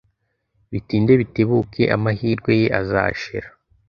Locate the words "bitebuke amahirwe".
1.21-2.51